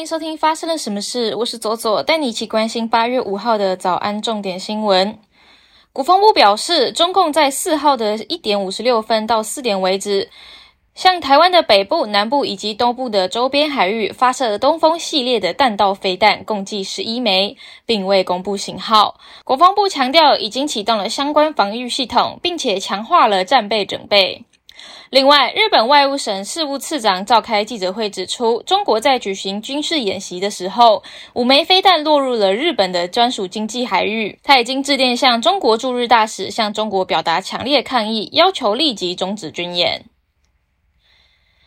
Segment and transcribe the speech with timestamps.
[0.00, 5.18] 迎收听发生了什么事，我是左左，带你一起关心八月五号的早安重点新闻。
[5.92, 10.30] 国防部表示，中共在四号的一点五十六分到四点为止，
[10.94, 19.20] 向台湾的北部、南部以及东部的周边海域发射东风系列的弹道飞弹，共计十一枚，并未公布型号。
[19.44, 24.46] 国防部强调，已经启动了相关防御系统，并且强化了战备准备。
[25.10, 31.02] 另外，日本外务省事务次长召开记者会指出，中国在举行军事演习的时候，
[31.34, 34.38] 五枚飞弹落入了日本的专属经济海域。
[34.44, 40.04] 他已经致电向中国驻日大使，向中国表达强烈抗议，要求立即终止军演。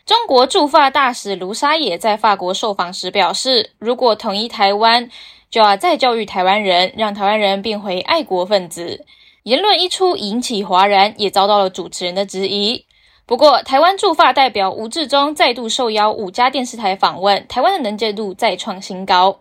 [0.05, 5.09] 中国驻法大使卢沙野在法国受访时表示，如果统一台湾，
[5.49, 9.05] 就要再教育台湾人，让台湾人变回爱国分子。
[9.43, 12.85] 言论一出，引起哗然，也遭到了主持人的质疑。
[13.25, 19.39] 不过，台湾驻法代表吴志忠再度受邀五家电视台访问，台湾的能见度再创新高。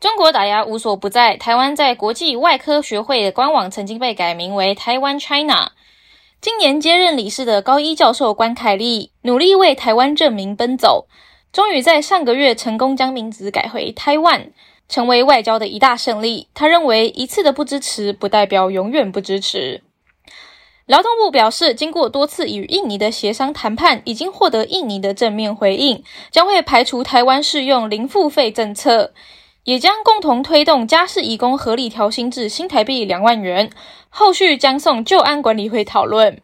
[0.00, 5.70] 中国打压无所不在，台湾在国际外科学会的官网曾经被改名为台湾 China。
[6.40, 11.06] 今年接任理事的高一教授关凯利努力为台湾证明奔走，
[11.52, 14.50] 终于在上个月成功将名字改回台湾，
[14.88, 16.48] 成为外交的一大胜利。
[16.52, 19.82] 他认为，一次的不支持不代表永远不支持。
[20.86, 29.12] 劳动部表示，经过多次与印尼的协商谈判，已经获得印尼的正面回应，将会排除台湾适用零付费政策，
[29.64, 33.68] 也将共同推动家事义工合理调薪至新台币两万元。
[34.08, 36.40] 后续将送旧安管理会讨论。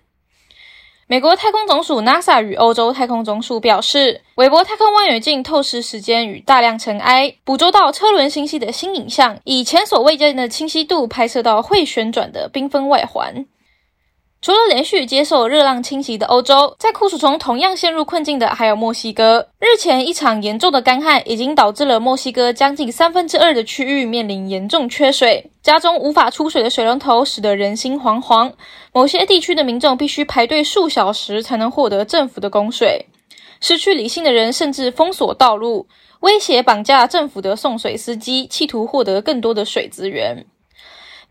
[1.06, 13.46] 美国太空总署 NASA 与欧洲太空总署表示，韦伯太空望远镜透视时间与大量尘埃，捕捉到车轮星系的新影像，以前所未见的清晰度拍摄到会旋转的缤纷外环。
[14.42, 19.46] 除了连续接受热浪侵袭的欧洲，在酷暑中同样陷入困境的还有墨西哥。
[19.60, 28.52] 日前一场严重的干旱已经导致了墨西哥将近三分之二的区域面临严重缺水，家中无法出水的水龙头使得人心惶惶。
[28.92, 33.06] 某些地区的民众必须排队数小时才能获得政府的供水，
[33.61, 35.86] 失去理性的人甚至封锁道路，
[36.18, 40.44] 威胁绑架政府的送水司机，企图获得更多的水资源。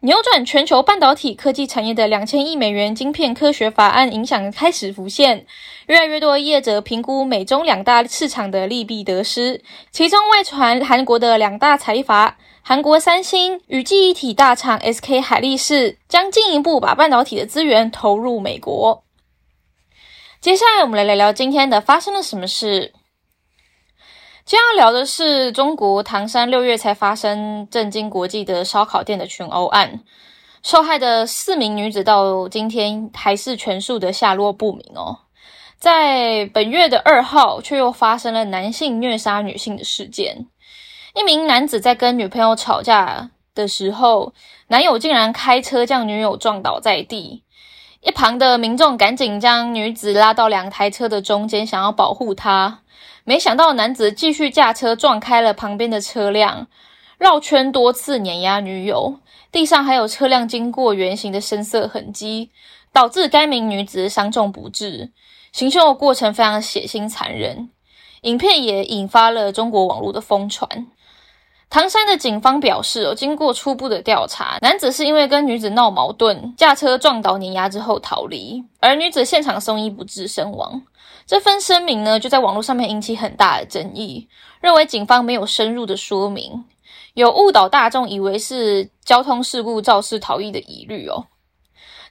[0.04, 5.46] 扭转全球半导体科技产业的两千亿美元晶片科学法案影响开始浮现，
[5.86, 9.62] 越来越多业者评估美中两大市场的利弊得失。
[9.92, 19.04] 其中外传韩国的两大财阀，韩国三星与记忆体大厂 SK 海力士将进一步把半导体的资源投入美国。
[20.40, 22.94] 接下来我们来聊聊今天的发生了什么事。
[24.72, 30.00] 要聊的是中国唐山六月才发生震惊国际的烧烤店的群殴案，
[30.64, 35.20] 受害的四名女子到今天还是全数的下落不明哦。
[35.78, 40.48] 在本月的二号，却又发生了男性虐杀女性的事件。
[41.16, 44.34] 一名男子在跟女朋友吵架的时候，
[44.68, 47.44] 男友竟然开车将女友撞倒在地，
[48.00, 52.80] 一旁的民众赶紧将女子拉到两台车的中间，想要保护她。
[53.24, 56.68] 没想到男子继续驾车撞开了旁边的车辆，
[57.18, 59.20] 绕圈多次碾压女友，
[59.52, 62.50] 地上还有车辆经过圆形的深色痕迹，
[62.92, 65.12] 导致该名女子伤重不治。
[65.52, 67.70] 行凶的过程非常血腥残忍，
[68.22, 70.88] 影片也引发了中国网络的疯传。
[71.72, 80.82] 唐山的警方表示，哦，经过初步的调查，男子是因为跟女子闹矛盾，驾车撞倒碾压之后逃离，而女子现场送医不治身亡。
[81.26, 84.28] 这份声明呢，就在网络上面引起很大的争议，
[84.60, 86.66] 认为警方没有深入的说明，
[87.14, 91.28] 有误导大众以为是交通事故肇事逃逸的疑虑哦。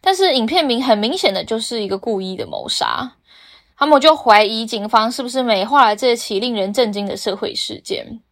[0.01, 3.13] 但是影片名很明显的就是一个故意的谋杀，
[3.77, 8.23] 他们就怀疑警方是不是美化了这起令人震惊的社会事件。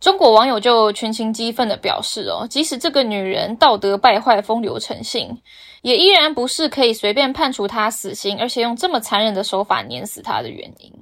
[0.00, 5.40] 中国网友就群情激愤的表示：“哦，即使这个女人道德败坏、风流成性，
[5.82, 10.92] 也依然不是可以随便判处她死刑，而且用这么残忍的手法碾死她的原因。”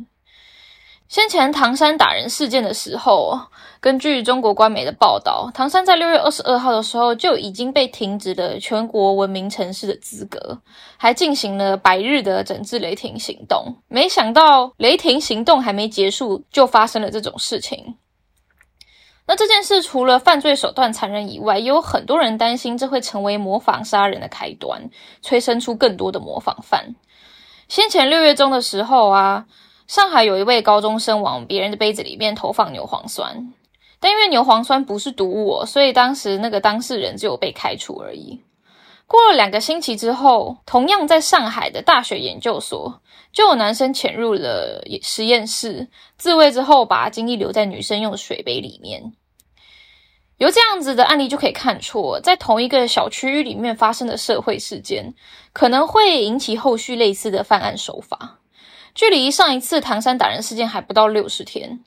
[1.09, 3.39] 先前唐山打人事件的时候，
[3.81, 10.59] 根据中国官媒的报道，唐山在六月二十二号的时候就已经被停止了全国文明城市的资格，
[10.97, 13.77] 还进行了百日的整治雷霆行动。
[13.89, 17.95] 没想到雷霆行动还没结束，就发生了这种事情。
[19.33, 24.91] 那这件事除了犯罪手段残忍以外，也有很多人担心这会成为模仿杀人的开端，
[25.23, 26.95] 催生出更多的模仿犯。
[27.67, 29.47] 先前六月中的时候啊，
[29.87, 33.55] 上海有一位高中生往别人的杯子里面投放牛磺酸，
[34.01, 38.43] 但因为牛磺酸不是毒物，所以当时那个当事人只有被开除而已。
[39.07, 43.01] 过了两个星期之后，同样在上海的大学研究所，
[43.33, 45.89] 就有男生潜入了实验室，
[46.19, 49.15] 自慰之后把精液留在女生用水杯里面。
[50.43, 55.15] 由这样子的案例就可以看出，在同一个小区域里面发生的社会事件，
[55.53, 58.41] 可能会引起后续类似的犯案手法。
[58.93, 61.85] 距离上一次唐山打人事件还不到六十天，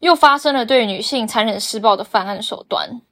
[0.00, 3.02] 又发生了对女性残忍施暴的犯案手段。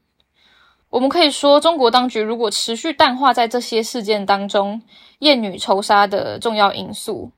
[0.88, 4.80] 我们可以说，中国当局如果持续淡化在这些事件当中
[5.18, 7.30] 厌女仇杀的重要因素，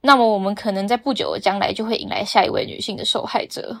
[0.00, 3.80] 那么我们可能在不久的将来就会迎来下一位女性的受害者。